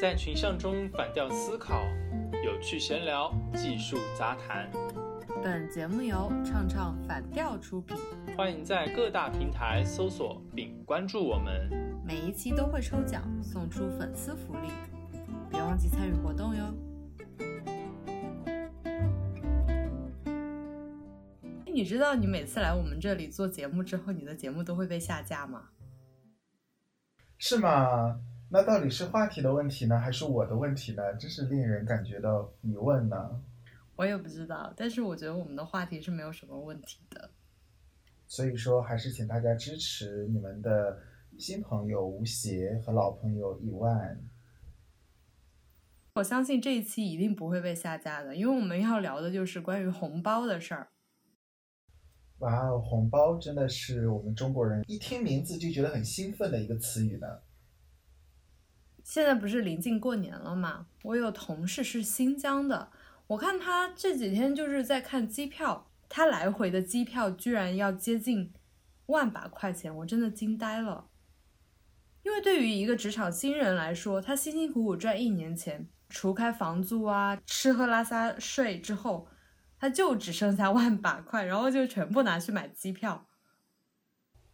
[0.00, 1.84] 在群像中反调思考，
[2.42, 4.66] 有趣闲聊，技术杂谈。
[5.42, 7.98] 本节目由唱唱反调出品，
[8.34, 11.68] 欢迎在各大平台搜索并关注我们。
[12.02, 14.70] 每一期都会抽奖送出粉丝福利，
[15.50, 16.74] 别忘记参与活动哟。
[21.66, 25.64] 你知道你每次来我们这里做节目之后，你的节目都会被下架吗？
[27.36, 28.18] 是吗？
[28.52, 31.14] 那到底是话题的问题呢，还是我的问题呢？
[31.14, 33.40] 真是令人感觉到疑问呢。
[33.94, 37.30] 我也不知道，但是我觉得我们的话题是没有什么问题的。
[38.26, 40.98] 所以说，还是请大家支持你们的
[41.38, 44.20] 新朋友吴邪和老朋友一万。
[46.14, 50.88] 我相信这一期一定不会被下架的，因为我们要聊的就是关于红包的事儿。
[52.38, 57.26] 哇哦，红包真的是我们中国人一听名字就觉得很兴奋的一个词语呢。
[59.10, 60.86] 现在不是临近过年了嘛？
[61.02, 62.92] 我有同事是新疆的，
[63.26, 68.52] 我看他这几天就是在看机票，他来回的机票居然要接近
[69.06, 71.08] 万把块钱，我真的惊呆了。
[72.22, 79.26] 因为对于一个职场新人来说，他辛辛苦苦赚一年钱，除开房租啊、吃喝拉撒睡之后，
[79.80, 83.26] 他就只剩下万把块，然后就全部拿去买机票。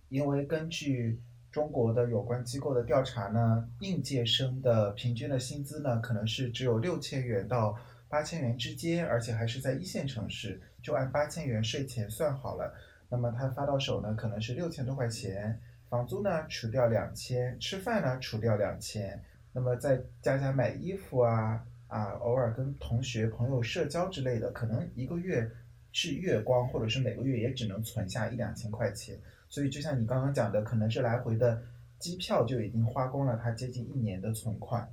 [0.09, 1.21] 因为根据
[1.57, 7.75] 中国的有关机构的调查呢，应届生的平均的薪资呢，可能是只有六千元到
[8.11, 12.75] 八千元之间，而且还是在一线城市，就按八千元税前算好了。
[13.09, 25.51] 那么他发到手呢，可能是六千多块钱，房租呢除掉两千，吃饭呢除掉两千，那么再加加买衣服啊啊，偶尔跟同学朋友社交之类的，可能一个月
[25.91, 29.19] 是月光，或者是每个月也只能存下一两千块钱。
[29.49, 31.63] 所以，就像你刚刚讲的，可能是来回的
[31.99, 34.93] 机票就已经花光了他接近一年的存款。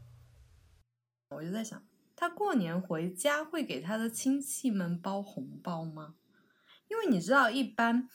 [1.30, 1.84] 我就在想，
[2.16, 6.16] 他过年回家会给他的亲戚们包红包吗？
[6.88, 8.08] 因为你知道，一般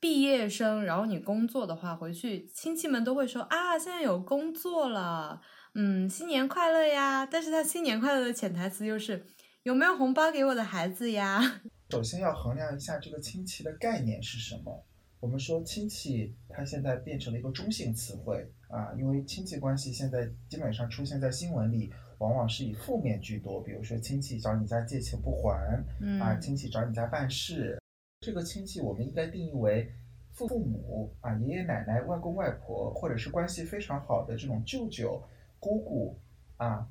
[0.00, 5.40] 毕业生，然后你工作的话，回去亲戚们都会说啊，现在有工作了，
[5.74, 7.24] 嗯，新年快乐呀。
[7.24, 9.24] 但是他新年快乐的潜台词就是
[9.62, 11.60] 有没有红包给我的孩子呀？
[11.90, 14.84] 首先要衡量一下这个亲戚的概念是什么。
[15.22, 23.62] 我们说亲戚，它现在变成了一个中性词汇啊，因为亲戚关系现在基本上出现在新闻里，往往是以负面居多。
[23.62, 25.80] 比如说亲戚找你家借钱不还，
[26.20, 27.80] 啊，亲戚找你家办事，
[28.18, 29.92] 这个亲戚我们应该定义为
[30.32, 35.22] 父父母啊，爷爷奶奶、外公外婆，或者是关系非常好的这种舅舅、
[35.60, 36.18] 姑姑
[36.56, 36.84] 啊，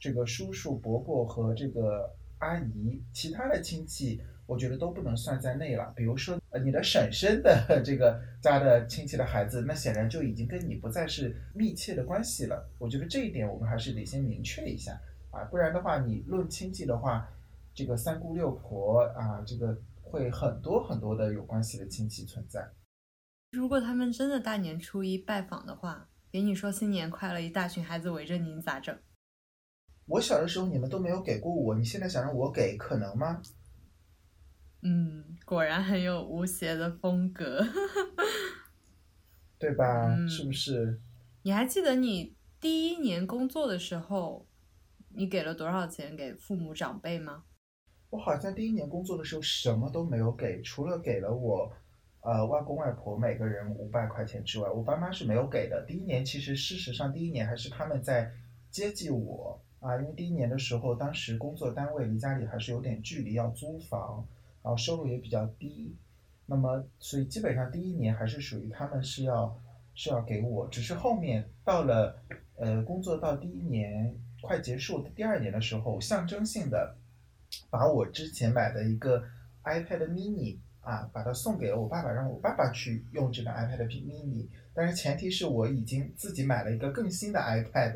[0.00, 4.20] 这个叔叔伯伯和这个阿姨，其他的亲戚。
[4.48, 5.92] 我觉得都不能算在内了。
[5.94, 12.66] 比如说，呃，你的婶婶的这个家的亲戚的孩子，那显然就已经跟你不再是密切的关系了。
[12.78, 14.98] 我觉得这一点我们还是得先明确一下
[15.30, 17.28] 啊，不然的话，你论亲戚的话，
[17.74, 22.66] 这个三姑六婆啊，这个会很多很多的有关系的亲戚存在。
[23.52, 28.96] 如果他们真的大年初一拜访的话，给你说新年快乐，一大群孩子围着你，你咋整？
[30.06, 33.42] 我小的时候你们都没有给过我，你现在想让我给，可能吗？
[34.82, 37.66] 嗯，果然很有吴邪的风格，
[39.58, 40.16] 对吧？
[40.28, 41.00] 是不是？
[41.42, 44.46] 你还记得你第一年工作的时候，
[45.08, 47.42] 你给了多少钱给父母长辈吗？
[48.10, 51.72] 我好像第一年工作的时候什么都没有给，除了给了我，
[52.20, 55.84] 呃，外公外婆每个人五百块钱之外，我爸妈是没有给的。
[55.86, 58.32] 第一年其实事实上第一年还是他们在
[58.70, 64.24] 接济我啊，因为第一年的时候，当时工作单位离家里还是有点距离，要租房。
[64.68, 65.96] 然后收入也比较低，
[66.44, 69.58] 那么所以基本上第一年还是属于他们是要
[69.94, 72.20] 是要给我，只是后面到了
[72.56, 76.94] 呃工作到第一年快结束第二年的时候，象征性的
[77.70, 79.24] 把我之前买的一个
[79.64, 87.94] iPad mini 啊，把它送给了我爸爸，让我爸爸去用这个 iPad mini，但是前提是我已经自己买了一个更新的 iPad，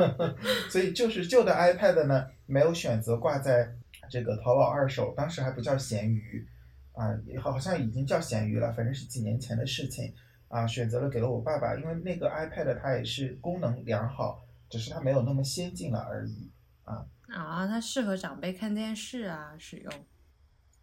[0.72, 3.74] 所以就是旧的 iPad 呢没有选择挂在。
[4.10, 6.46] 这个淘宝二手当时还不叫闲鱼，
[6.92, 10.12] 啊，好像已经叫闲鱼了，反正是几年前的事情，
[10.48, 16.50] 啊，选择了给了我爸爸，因为那个 iPad 它也是功能良好，只是它没有那么先进了而已，
[16.84, 17.06] 啊。
[17.28, 19.92] 啊，它适合长辈看电视啊使用。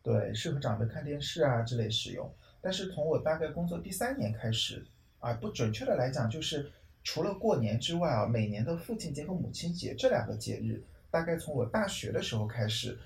[0.01, 2.33] 对，适合长辈看电视啊之类使用。
[2.61, 4.87] 但是从我大概工作第三年开始，
[5.19, 6.71] 啊，不准确的来讲，就是
[7.03, 10.81] 除了过年之外啊，每年的父亲节和母亲节这两个节日，
[11.11, 12.97] 大概从我大学的时候开始。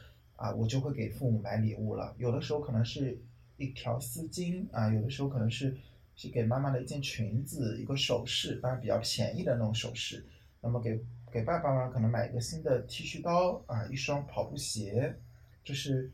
[0.41, 2.15] 啊，我就会给父母买礼物了。
[2.17, 3.17] 有的时候可能是
[3.57, 5.77] 一条丝巾啊，有的时候可能是
[6.15, 10.25] 是给妈妈的一件裙子、一个首饰，当然比较便宜的那种首饰。
[10.59, 10.99] 那么给
[11.31, 15.15] 给爸爸妈妈，可能买一个新的剃须刀啊，一双跑步鞋，
[15.63, 16.11] 这是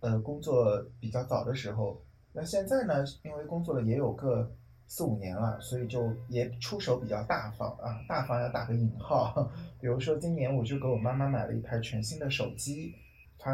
[0.00, 2.02] 呃工作比较早的时候。
[2.32, 4.52] 那现在呢，因为工作了也有个
[4.86, 9.50] 四五年了，所以就也出手比较大方啊，大方要打个引号。
[9.80, 12.94] 比如说今年我就给我妈妈买了一台全新的手机，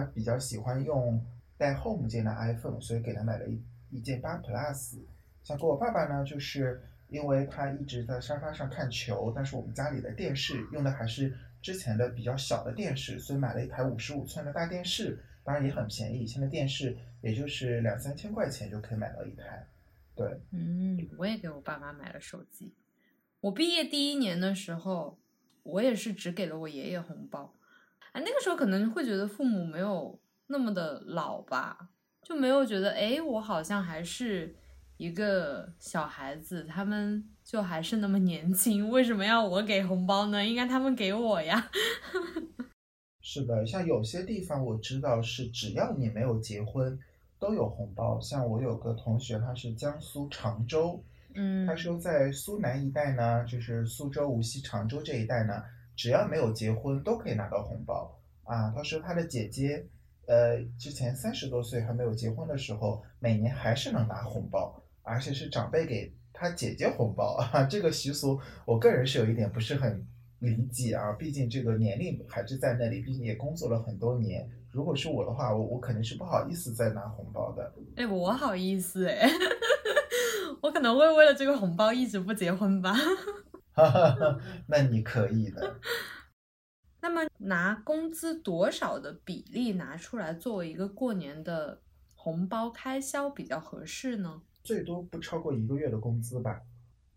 [0.01, 1.25] 他比较喜欢用
[1.57, 4.99] 带 Home 键的 iPhone，所以给他买了一一件八 Plus。
[5.43, 19.67] 像给我爸爸呢，就是因为他一直在沙发上看球，但是我们家里的电视用的还是之前的比较小的电视，所以买了一台五十五寸的大电视，当然也很便宜，现在电视也就是两三千块钱就可以买到一台。
[20.17, 22.75] 对，嗯，我也给我爸妈买了手机。
[23.41, 25.19] 我毕业第一年的时候，
[25.63, 27.55] 我也是只给了我爷爷红包。
[28.15, 31.91] 哎，那个时候可能会觉得父母没有那么的老吧，
[32.23, 34.57] 就没有觉得哎，我好像还是。
[34.97, 40.47] 一个小孩子，他们就还是那么年轻，为什么要我给红包呢？
[40.47, 41.69] 应该他们给我呀。
[43.21, 46.97] 是的，像有些地方我知道是只要你没有结婚
[47.41, 48.21] 都有红包。
[48.21, 51.03] 像我有个同学，他是江苏常州，
[51.35, 55.61] 嗯，他说在苏南一带呢，就是苏州、无锡、常州这一带呢，
[55.97, 58.73] 只要没有结婚都可以拿到红包啊。
[58.75, 59.87] 他说他的姐姐，
[60.27, 64.81] 呃，之前三十多岁还没有结婚的时候，每年还是能拿红包。
[65.07, 70.03] 而且是长辈给他姐姐红包啊， 这个习俗我个人是有一点不是很
[70.39, 74.51] 理解啊，毕竟这个年龄还是在那里，毕竟也工作了很多年。
[74.71, 77.71] 如果是我的话，我我肯定是不好意思再拿红包的。
[77.97, 79.29] 哎，我好意思哎，
[80.63, 82.95] 我可能会为了这个红包一直不结婚吧。
[83.75, 84.39] 哈哈，
[84.69, 85.81] 那你可以的。
[87.03, 91.83] 那么拿工资多少的比例拿出来作为一个过年的
[92.15, 94.41] 红包开销比较合适呢？
[94.63, 96.63] 最多不超过一个月的工资吧。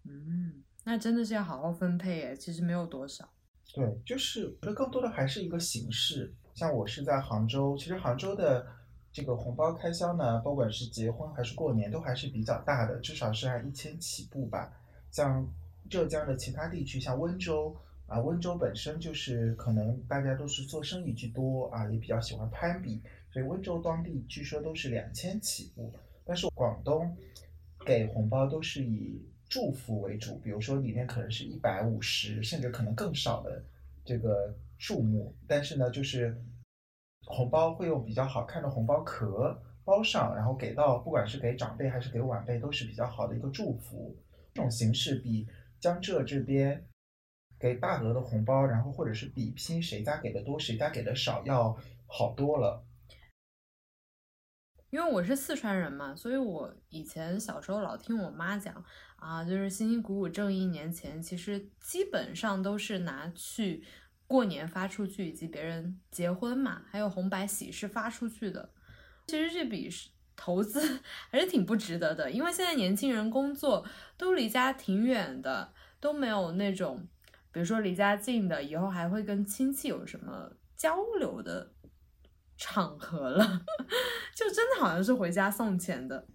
[0.04, 3.30] 嗯，那真的是要好好分配诶，其实没有多少。
[3.74, 6.36] 对，就是我觉得更多的还是一个形式。
[6.54, 8.68] 像我是在杭州，其实杭州的
[9.14, 14.70] 这个红包开销呢，不管是结婚还是过年，都还是比较大的，至少是按一千起步吧。
[15.12, 15.48] 像
[15.90, 17.76] 浙江的其他地区，像温州
[18.06, 23.02] 啊，温州本身就是可能大家都是做生意居多啊，也比较喜欢攀比，
[23.32, 25.94] 所以温州当地据说都是两千起步。
[26.26, 27.16] 但是广东
[27.86, 33.64] 给红包都是以祝福为主，比如说里面可能是一百五十，甚至可能更少的
[34.04, 35.34] 这个数目。
[35.48, 36.38] 但是呢，就是
[37.26, 44.14] 红包会用比较好看的红包壳包上，然后给到不管是给长辈还是给晚辈，都是比较好的一个祝福。
[44.54, 45.48] 这种形式比
[45.80, 46.88] 江浙这边
[47.60, 52.86] 给大额的红包，然后或者是比拼谁家给的多，谁家给的少，要好多了。
[54.90, 58.84] 因为我是四川人嘛，所以我以前小时候老听我妈讲
[59.18, 63.84] 啊，就是辛辛苦苦挣一年钱，其实基本上都是拿去
[64.28, 68.74] 过年发出去，以及别人结婚嘛，还有红白喜事发出去的。
[69.28, 73.86] 其实这笔是投资还是挺不值得的，因为现在年轻人工作
[74.16, 77.06] 都离家挺远的，都没有那种，
[77.52, 81.74] 比如说离家近的，以后还会跟亲戚有什么交流的。
[82.60, 83.62] 场合了，
[84.36, 86.28] 就真的好像是回家送钱的，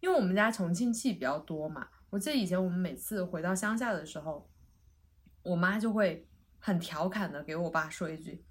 [0.00, 1.88] 因为我们家重庆气比较多嘛。
[2.10, 4.50] 我记得以前我们每次回到乡下的时候，
[5.42, 8.44] 我妈就会很调侃的给我爸说一句：“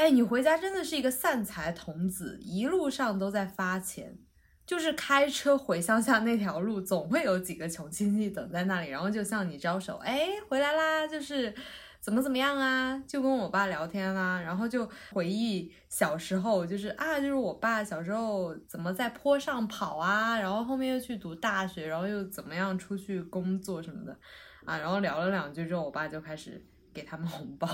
[0.00, 4.18] 哎，你回家真的是一个散财童子，一路上都在发钱，
[4.64, 11.54] 就是开车回乡下那条路，总会有几个穷亲戚等在那里，然后就向你招手，哎，回来啦，就是。”
[12.00, 12.98] 怎么怎么样啊？
[13.06, 24.18] 就跟我爸聊天啦，然后就回忆小时候，就是啊，就是我爸小时候怎么在坡上跑啊，然后后面又去读大学，然后又怎么样出去工作什么的，
[24.64, 27.68] 啊，然后聊了两句之后，我爸就开始给他们红包。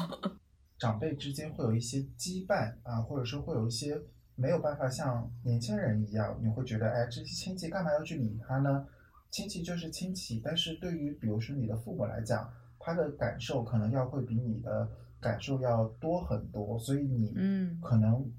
[0.79, 4.01] 长辈之间会有一些羁绊啊，或者说会有一些
[4.35, 8.87] 没有办法像年轻人一样，你会觉得，哎，这些亲戚干嘛要去理他呢？
[9.31, 12.53] 亲戚就是亲戚，但是对于比如说你的父母来讲。
[12.79, 18.31] 他的感受可能要会比你的感受要多很多，所以你嗯可能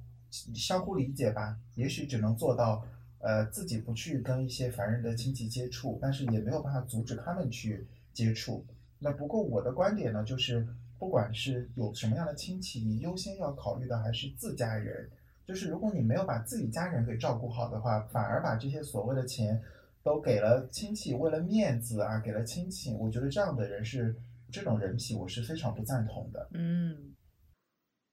[0.56, 1.58] 相互理解吧。
[1.76, 2.82] 也许只能做到
[3.20, 8.66] 呃自己不去跟一些烦人的亲戚接触，但是也没有办法阻止他们去接触。
[9.00, 10.66] 那不过我的观点呢，就是
[10.98, 15.10] 不管是有什么样的亲戚，你优先要考虑的还是自家人。
[15.46, 19.62] 就是如果你没有把自己家人给照顾好的话，反而把这些所谓的钱
[20.04, 24.16] 都给了亲戚，为了面子啊，给了亲戚，我觉得这样的人是。
[24.50, 26.48] 这种人品我是非常不赞同的。
[26.54, 27.14] 嗯，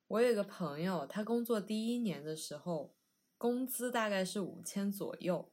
[0.08, 2.96] 我有个朋友，他工作第一年的时候，
[3.38, 5.52] 工资大概是五千左右，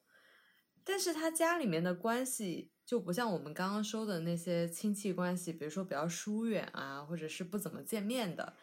[0.84, 8.56] 但是他家里面的关系就不像我们刚刚说的那些亲戚关系，比如说比较疏远啊，或者是不怎么见面的，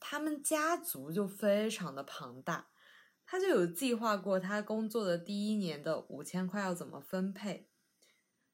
[0.00, 2.68] 他们家族就非常的庞大。
[3.30, 7.68] 他就有计划过他工作的第一年的五千块要怎么分配，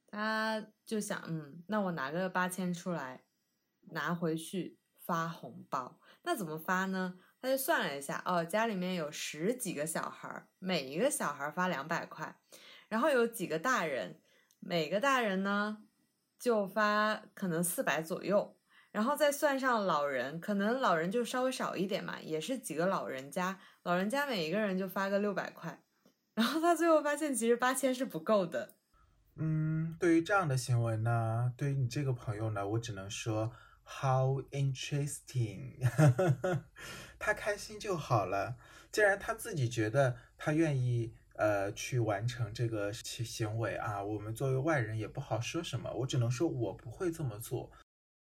[0.09, 3.23] 他就想，嗯，那我拿个八千出来，
[3.93, 6.01] 拿回去发红包。
[6.23, 7.21] 那怎么发呢？
[7.41, 12.37] 他就算了一下，哦，家里面有十几个小孩，每一个小孩发两百块，
[12.89, 14.21] 然后有几个大人，
[14.65, 15.79] 每个大人呢
[16.39, 18.57] 就发可能四百左右。
[18.91, 25.83] 然后再算上老人，可能老人就稍微少一点嘛，也是几个老人家，老人家每一个人就发个六百块，
[26.35, 28.77] 然后他最后发现其实八千是不够的。
[29.35, 33.51] 嗯，对于这样的行为呢，对于你这个朋友呢，我只能说
[33.85, 35.75] how interesting，
[37.19, 38.55] 他开心就好了。
[38.93, 47.71] 既然他自己觉得他愿意呃去完成这个行行为啊，我们作为外人也不好说什么，我只能说我不会这么做。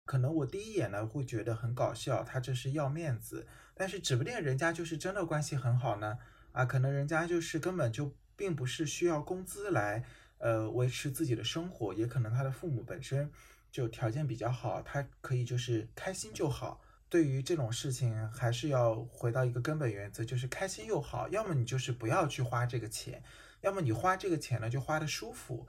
[0.05, 6.19] 可能我第一眼呢会觉得很搞笑，他这是要面子，但是指不定人家就是真的关系很好呢。
[6.53, 10.03] 啊，可能人家就是根本就并不是需要工资来
[10.39, 13.31] 呃维持自己的生活，也可能他的父母本身
[13.71, 16.81] 就条件比较好，他可以就是开心就好。
[17.09, 21.29] 对于这种事情，还是要回到一个根本原则，就是开心又好。
[21.29, 23.23] 要么你就是不要去花这个钱，
[23.63, 25.67] 要么你花这个钱呢就花的舒服。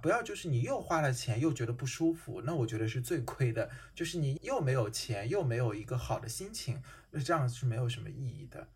[0.00, 3.68] 不要就是你又花了钱又觉得不舒服，那我觉得是最亏的。
[3.94, 6.80] 就是你又没有钱又没有一个好的心情，
[7.10, 8.68] 那这样是没有什么意义的。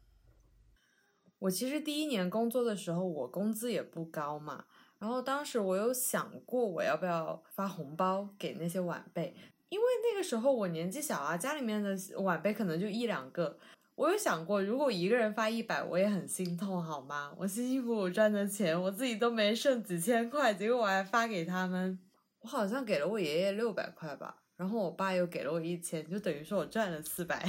[1.38, 4.64] 我其实第一年工作的时候，我工资也不高嘛。
[4.98, 9.36] 然后当时我有想过我要不要发红包给那些晚辈，
[9.72, 13.58] 因为那个时候我年纪小啊，家里面的晚辈可能就一两个。
[13.94, 17.32] 我有想过，如果一个人发一百，我也很心痛，好吗？
[17.38, 21.98] 我辛辛苦苦赚的钱，我自己都没剩几千块，结果我还发给他们。
[22.40, 27.48] 我好像给了我爷爷六百块吧，然后我爸又给了我一千，就等于说我赚了四百。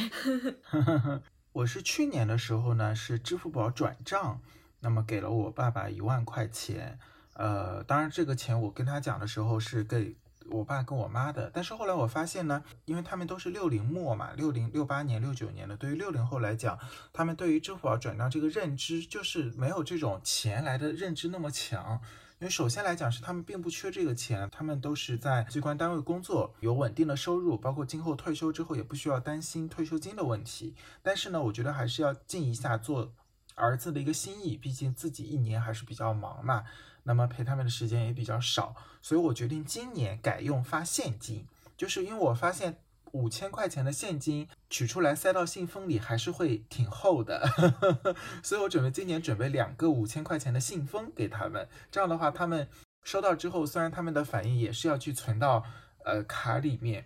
[1.51, 4.39] 我是去年的时候呢，是支付宝转账，
[4.79, 6.97] 那么给了我爸爸一万块钱。
[7.33, 10.15] 呃，当然这个钱我跟他讲的时候是给。
[10.49, 16.77] 我爸跟我妈的，但是后来我发现呢，因为他们都是六零末嘛，六零六八年、六九年的，对于六零后来讲，
[17.11, 21.99] 他们对于支付宝转账这个认知就是没有这种钱来的认知那么强。
[22.39, 30.75] 因为首先来讲是他们并不缺这个钱，他们都是在机关单位工作，有稳定的收入，包括今后退休之后也不需要担心退休金的问题。
[31.01, 33.13] 但是呢，我觉得还是要尽一下做
[33.55, 36.65] 儿子的一个心意，毕竟自己一年还是比较忙嘛。
[37.03, 41.45] 那么陪他们的时间也比较少，所以我决定今年改用发现金，
[41.77, 42.77] 就是因为我发现
[43.11, 47.47] 五千块钱的现金取出来塞到信封里还是会挺厚的，
[48.41, 52.67] 所以我准备今年准备两个五千块钱的信封给他们，这样的话他们
[53.03, 55.63] 收到之后，虽然他们的反应也是要去存到
[56.05, 57.05] 呃卡里面，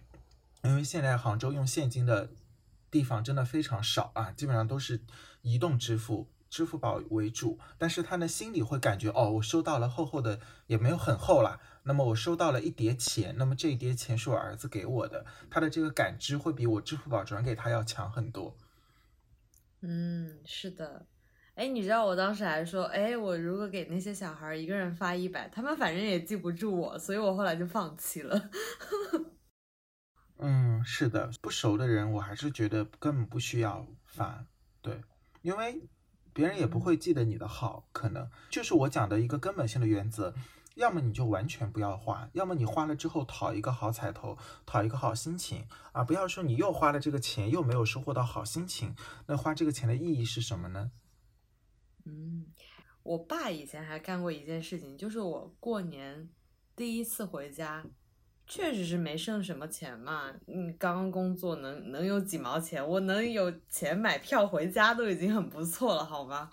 [0.63, 2.29] 因为现在杭州用现金的
[2.91, 5.01] 地方真的非常少啊，基本上都是
[5.41, 6.27] 移动支付。
[6.49, 11.59] 支付宝为主，但是他的心里会感觉哦，我收到了厚厚的，也没有很厚啦。
[11.83, 18.57] 那么我收到了一叠钱，那么这一叠钱是我儿子给我的，他的这个感知会比我支付宝转给他要强很多。
[19.81, 21.05] 嗯，是的。
[21.55, 28.49] 哎，你知道我当时还说，哎，我如果给那些小孩一个人发一百，他们反正也记不住我，所以我后来就放弃了。
[30.39, 34.45] 嗯，是的，不熟的人我还是觉得根本不需要发，
[34.81, 35.01] 对，
[35.41, 35.87] 因为。
[36.37, 40.35] 别人也不会记得你的好，可能就是我讲的一个根本性的原则，
[40.75, 46.03] 要么你就完全不要花，要么你花了之后讨一个好彩头，讨一个好心情啊！
[46.03, 50.91] 不要说你又花了这个钱，又没有收获到好心情，那花这个钱的意义是什么呢？
[52.05, 52.45] 嗯，
[53.01, 56.29] 我爸以前还干过一件事情，就是我过年
[56.75, 57.83] 第一次回家。
[58.47, 66.49] 确实是没剩什么钱嘛，嗯，刚刚工作能能有几毛钱，我能有钱买票回家都已经很不错了，好吗？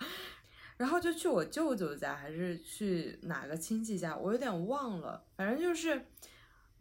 [0.75, 6.05] 然后就去我舅舅家，还是去哪个亲戚家，我有点忘了，反正就是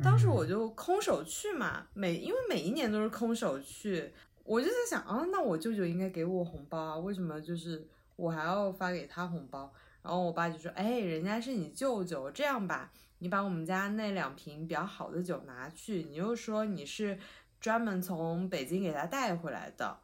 [0.03, 9.73] 当时我就空手去嘛，每因为每一年都是空手去，我就在想啊，那我舅舅应该给我红包啊，为什么就是我还要发给他红包？
[10.03, 12.91] 然后我爸就说，哎，人家是你舅舅，这样吧。
[13.25, 17.19] 你把我们家那两瓶比较好的酒拿去，你又说你是
[17.59, 19.99] 专门从北京给他带回来的，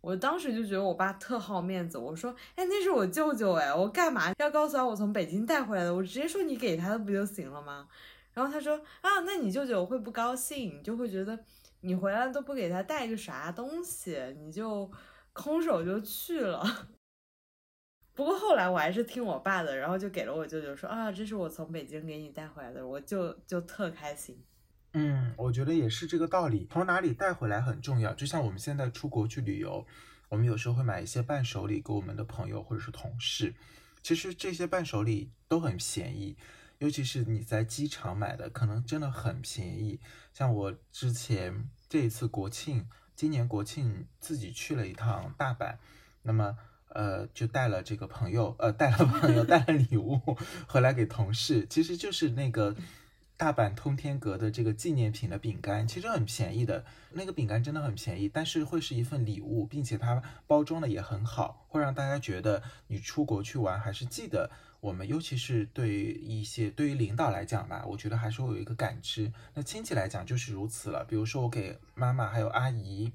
[0.00, 5.92] 我当时就觉得我爸特好面子，我说，哎，那是我舅舅，哎，我干嘛要告诉他我从北京带回来的？
[5.92, 7.88] 我直接说你给他的不就行了吗？
[8.32, 11.36] 然后他说，啊，那你舅舅会不高兴，就会觉得
[11.80, 14.88] 你回来都不给他带个啥东西，你就
[15.32, 16.64] 空手就去了。
[18.20, 24.38] 不过后来我还是听我爸的，然后就给了我舅舅说啊，这是我从北京给你带回来的，我就就特开心。
[24.92, 28.12] 嗯，我觉得也是这个道理，从哪里带回来很重要。
[28.12, 29.86] 就像我们现在出国去旅游，
[30.28, 33.54] 我们有时候会买一些伴手礼给我们的朋友或者是同事。
[34.02, 36.36] 其实这些伴手礼都很便宜，
[36.76, 39.98] 尤其是你在机场买的，可能真的很便宜。
[40.34, 42.86] 像我之前这一次国庆，
[43.16, 45.76] 今年国庆自己去了一趟大阪，
[46.20, 46.58] 那么
[46.90, 50.20] 呃就带了这个朋友，呃带了朋友 带了礼物
[50.66, 52.76] 回来给同事，其实就是那个。
[53.36, 69.32] 大阪通天阁的这个纪念品的饼干其实很便宜的，那个饼干真的很便宜，但是会是一份礼物，并且它包装的也很好，会让大家觉得你出国去玩还是记得我们，尤其是对于一些对于领导来讲吧，我觉得还是会有一个感知。
[69.54, 73.10] 那亲戚来讲就是如此了，比如说我给妈妈还有阿姨、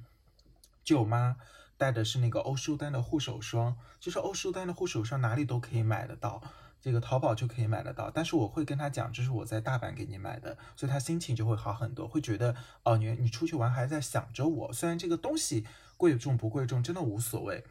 [0.84, 1.38] 舅妈
[1.78, 6.42] 带的是那个欧舒丹的护手霜，就是欧舒丹的护手霜哪里都可以买得到。
[6.82, 14.72] 这个淘宝就可以买得到，但是我会跟他讲，这是我在大阪给你买的，所以他心情就会好很多，会觉得哦，你你出去玩还在想着我。
[14.72, 15.66] 虽然这个东西
[15.98, 17.64] 贵重不贵重真的无所谓，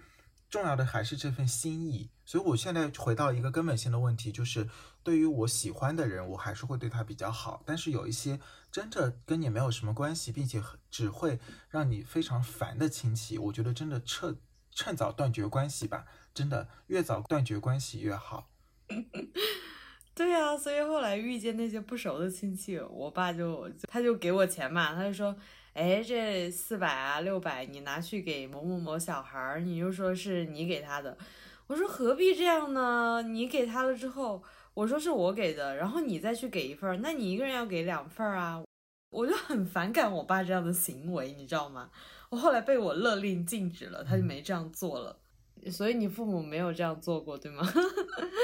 [0.50, 2.11] 重要的还是这份心意。
[2.25, 4.68] 所以我现在回到一个根本性的问题，就是
[5.04, 7.62] 对于我喜欢的人，我还是会对他比较好。
[7.64, 8.40] 但是有一些
[8.75, 11.38] 真的跟你没有什么关系，并且只会
[11.71, 14.37] 让你非常烦的亲戚，我觉得真的趁
[14.73, 18.50] 趁早断绝关系吧，真的越早断绝关系越好。
[20.12, 25.37] 对呀，所以后来遇见那些不熟的亲戚，我爸就他就给我钱嘛，他就说，
[25.75, 31.16] 哎，这四百啊六百，你拿去给某某某小孩儿，你就说是你给他的。
[31.69, 33.23] 我说何必这样呢？
[33.23, 34.43] 你给他了之后，
[34.75, 38.62] 我说是我给的，然后你再去给一份儿，那你一个人要给两份儿啊。
[39.11, 41.88] 我就很反感我爸这样的行为，你知道吗？
[42.31, 45.21] 我后来被我勒令禁止了，他就没这样做了。
[45.71, 47.64] 所以你父母没有这样做过，对吗？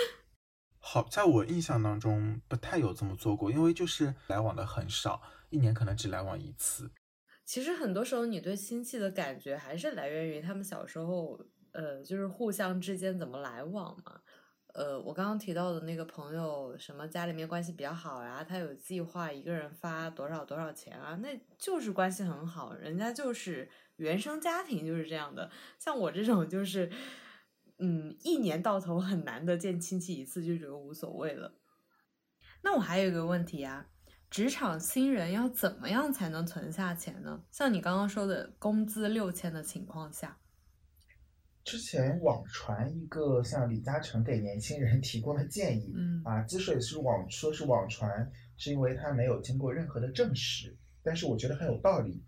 [0.79, 6.93] 好，在我印象当中不太有这么做过，因为就是来往的很少，一年可能只来往一次。
[7.45, 11.37] 其实很多时候，你对亲戚的感觉还是来源于他们小时候，
[11.73, 14.21] 呃，就是互相之间怎么来往嘛。
[14.75, 25.51] 呃，我刚刚提到的那个朋友，什么家里面关系比较好呀，他有计划一个人发多少多少钱啊，那就是关系很好，人家就是原生家庭就是这样的。
[25.79, 26.91] 像我这种就是。
[27.83, 31.55] 嗯，一年到头很难得见亲戚一次，就觉得无所谓了。
[32.61, 33.87] 那我还有一个问题啊，
[34.29, 37.43] 职场新人要怎么样才能存下钱呢？
[37.51, 40.37] 像你刚刚说的工资六千的情况下，
[41.71, 52.21] 之前网传一个像李嘉诚给年轻人提供的建议，嗯啊，之所以是网说是网传，是因为他没有经过任何的证实，但是我觉得很有道理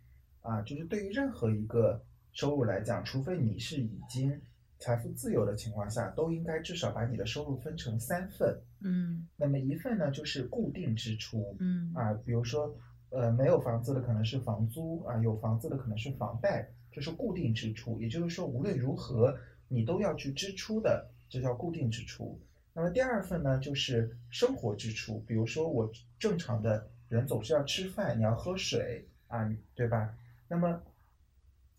[0.43, 2.01] 啊，就是对于任何一个
[2.33, 4.41] 收入来讲，除非你是已经。
[4.79, 8.61] 财富自由的情况下，都应该至少把你的收入分成三份。
[8.81, 11.57] 嗯，那么一份呢，就是固定支出。
[11.61, 12.77] 嗯啊，比如说，
[13.13, 18.01] 呃，没有房子的可能是房租啊，有房子的可能是房贷，这是固定支出。
[18.01, 22.41] 也就是说，无论如何你都要去支出的，这叫固定支出。
[22.73, 25.21] 那么第二份呢，就是生活支出。
[25.27, 30.15] 比如说，我正常的人总是要吃饭，你要喝水啊，对吧？
[30.49, 30.83] 那么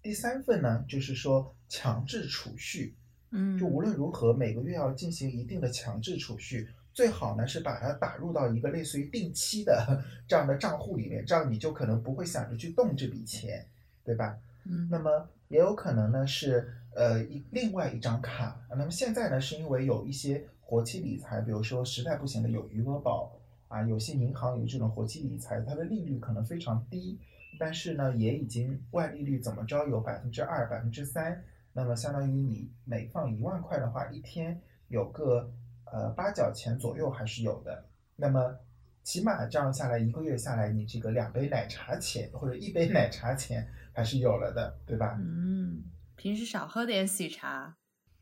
[0.02, 1.54] 第三份呢，就是说。
[1.70, 2.94] 强制储蓄，
[3.32, 13.66] 嗯，就无论如何每个月要进行一定的强制储蓄，最好呢是把它打入到一个类似于定期的 这样的账户里面，这样你就可能不会想着去动这笔钱，
[14.04, 14.38] 对吧？
[14.66, 23.32] 嗯，那么也有可能呢是呃一另外一张卡，那么现在呢是因为有一些活期理财，比如说实在不行的有余额宝
[23.68, 27.20] 啊，有些银行有这种活期理财，它的利率可能非常低，
[27.60, 31.44] 但是呢也已经外利率怎么着有百分之二、百分之三。
[31.74, 35.52] 那么相当于你每放一万块的话，一天有个
[35.94, 37.86] 呃八角钱左右还是有的。
[38.16, 38.58] 那么
[39.04, 45.16] 起码这样下来，一个月下来，你这个两杯奶茶钱或者一杯奶茶钱还是有了的，对吧？
[45.20, 45.84] 嗯，
[46.16, 47.78] 平时少喝点喜茶。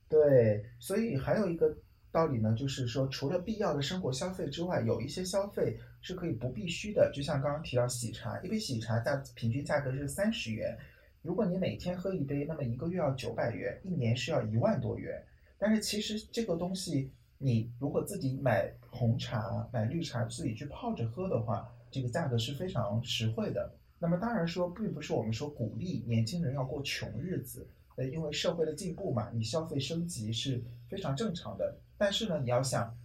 [0.10, 1.74] 对，所以还有一个
[2.12, 7.10] 道理呢，就是说除了必要的生活消费之外，有一些消费是可以不必须的。
[7.14, 10.78] 就像刚刚提到喜茶，一杯喜茶价平均价格是三十元。
[11.22, 15.24] 如果你每天喝一杯，那么一个月要九百元，一年是要一万多元。
[15.58, 23.74] 但是其实这个东西，你如果自己买红茶、买绿茶，自己去泡着喝的话，这个价格是非常实惠的。
[24.00, 31.76] 那么当然说，并不是我们说鼓励年轻人要过穷日子，呃，因为社会的进步嘛，你消费升级是非常正常的。
[31.98, 32.96] 但是呢，你要想，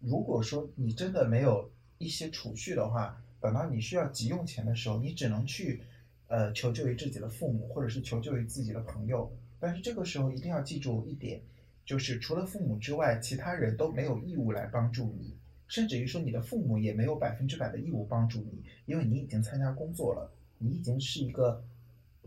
[0.00, 5.82] 如果说你真的没有一些储蓄的话，等到你需要急用钱的时候，你只能去。
[6.26, 11.40] 呃，求救于自己的父母，或者是求救于自己的朋友，但是这个时候一定要记住一点，
[11.84, 15.36] 就是除了父母之外，其他人都没有义务来帮助你，
[15.68, 21.62] 甚至于说你的父母也没有百分之百的义务帮助你，因为你已经参加工作了，你已经是一个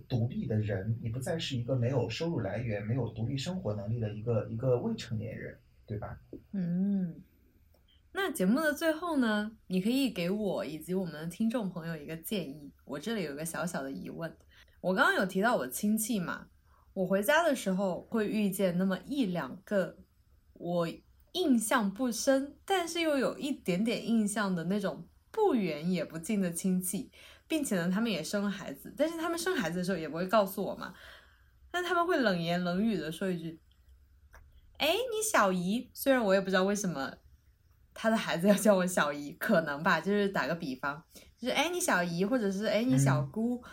[0.08, 6.20] 独立的人，你不再是一个没有收入来源、没有独立生活能力的一个一个未成年人，对吧？
[6.52, 7.16] 嗯，
[8.12, 12.72] 那节目的最后呢，你可以给我以及我们的听众朋友一个建议。
[12.86, 14.32] 我这里有个小小的疑问，
[14.82, 16.48] 我刚刚有提到我亲戚嘛。
[16.98, 19.98] 我回家的时候会遇见那么一两个
[20.54, 20.88] 我
[21.34, 27.12] 印象不深，但是又有一点点印象的那种不远也不近的亲戚，
[27.48, 30.96] 并且呢，他们也生了孩子，但是他们生孩子的时候也不会告诉我嘛，
[31.70, 33.60] 但他们会冷言冷语的说一句
[34.80, 37.14] ：“哎，你小姨。”虽然我也不知道为什么
[37.94, 41.04] 他的孩子要叫我小姨，可能吧，就是打个比方，
[41.38, 43.64] 就是哎，你小姨，或者是哎，你小姑，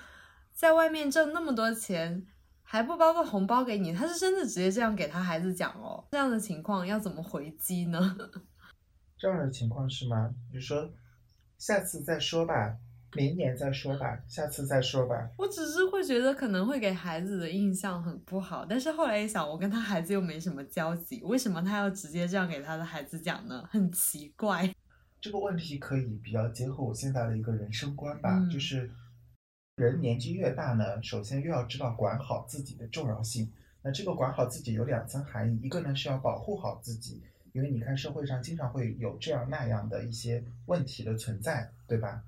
[0.53, 2.27] 在外面挣那么多钱。
[2.75, 6.05] 还不包个红包给你，他是真的直接这样给他孩子讲哦。
[6.11, 8.17] 这样的情况要怎么回击呢？
[9.17, 10.35] 这样的情况是吗？
[10.51, 10.91] 比如说，
[11.57, 12.77] 下次再说吧，
[13.13, 15.31] 明年再说吧，下次再说吧。
[15.39, 23.65] 我只是会觉得可能会给孩子的印象很不好，但是后来一想，我跟他孩子又没什么交集，为什么他要直接这样给他的孩子讲呢？
[23.71, 24.69] 很奇怪。
[25.21, 28.91] 这个问题可以比较结合我现在的一个人生观吧，就是。
[29.77, 33.51] 人年纪越大呢，首先越要知道管好自己的重要性。
[33.83, 37.21] 那这个管好自己有两层含义，一个呢是要保护好自己，
[37.53, 42.23] 因为你看社会上经常会有这样那样的一些问题的存在，对吧？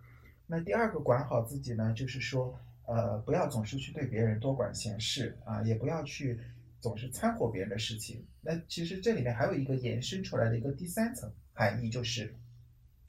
[0.48, 6.40] 那第二个管好自己呢，就是说，呃，不要总是去对别人多管闲事啊，也不要去
[6.80, 8.24] 总是掺和别人的事情。
[8.40, 12.34] 那其实这里面还有一个延伸出来的一个第三层含义，就是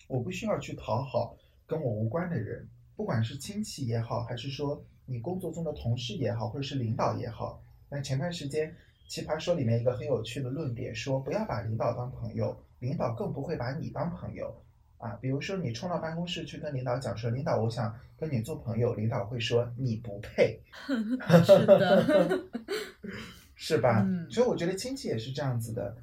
[0.07, 2.67] 我不需要去讨好跟我无关的人。
[2.97, 8.71] 不管是亲戚也好，还是说你工作中的同事也好，或者是领导也好，那前段时间
[9.07, 14.51] 《奇葩说》里面一个很有趣的论点说，不要把领导当朋友，领导更不会把你当朋友
[14.97, 15.11] 啊。
[15.21, 20.59] 比如说你冲到办公室去跟领导讲说，领导我想跟你做朋友，领导会说你不配，
[21.45, 22.45] 是的，
[23.53, 24.03] 是吧？
[24.31, 25.95] 所以我觉得亲戚也是这样子的。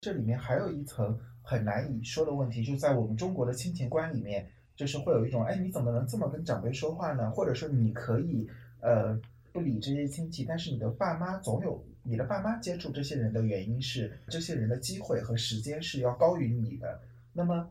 [0.00, 4.48] 这里面还有一层很难以说的问题，就在我们中国的亲情观里面。
[4.80, 7.30] 就是会有一种，哎，你怎么能这么跟长辈说话呢？
[7.30, 8.48] 或者说，你可以，
[8.80, 9.14] 呃，
[9.52, 16.98] 不理这些亲戚，但是你的爸妈总有，你的爸妈接触这些人的原因是，这些人的机会和时间是要高于你的。
[17.34, 17.70] 那么，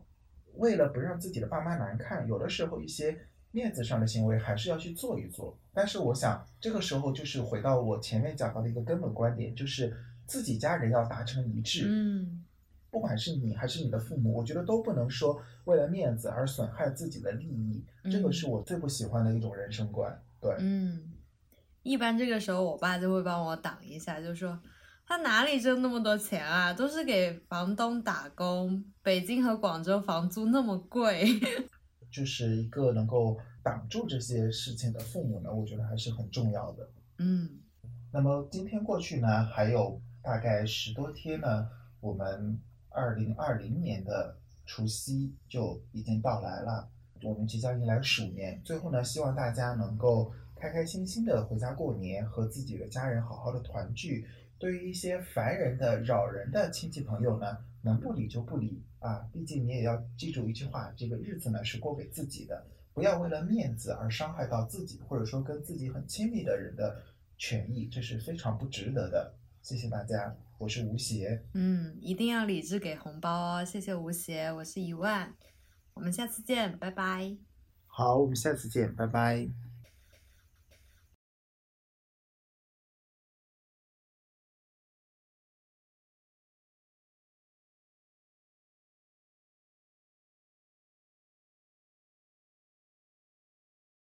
[0.54, 3.18] 为了不让自己的爸妈难看，有的时候一些
[3.50, 5.58] 面子上的行为还是要去做一做。
[5.74, 9.96] 但是，我想这个时候就是回到我前面讲到的一个根本观点，就是
[10.28, 11.86] 自己家人要达成一致。
[11.88, 12.44] 嗯。
[12.90, 20.20] 不管是你还是你的父母，我觉得都不能说为了面子而损害自己的利益，这个是我最不喜欢的一种人生观。
[20.40, 21.12] 对，嗯，
[21.82, 24.58] 一般这个时候我爸就会帮我挡一下，就说
[25.06, 28.84] 他哪里挣那么多钱啊，都是给房东打工。
[29.02, 31.24] 北京和广州房租那么贵，
[32.10, 36.88] 就是一个能够挡住这些事情的父母呢，我觉得还是很重要的。
[37.18, 37.60] 嗯，
[38.12, 41.68] 那么今天过去呢，还有大概十多天呢，
[42.00, 42.60] 我们。
[42.90, 46.88] 二零二零年的除夕就已经到来了，
[47.22, 48.60] 我们即将迎来鼠年。
[48.64, 54.26] 最后呢，希望大家能够开开心心的回家过年，和自己的家人好好的团聚。
[54.58, 59.26] 对于一些烦人的、扰人的亲戚朋友呢，能不理就不理啊。
[59.32, 67.00] 毕竟你也要记住一句话：这个日子呢是过给自己的，不要为了面子而伤害到自己，或者说跟自己很亲密的人的
[67.38, 69.32] 权益，这是非常不值得的。
[69.62, 70.36] 谢谢大家。
[70.60, 75.34] 我是吴邪，嗯，一定要理智给红包哦，谢谢吴邪，我是一万，
[75.94, 77.34] 我们下次见，拜拜。
[77.86, 79.69] 好，我们下次见，拜拜。